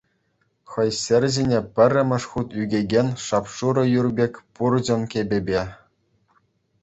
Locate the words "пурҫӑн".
4.61-5.01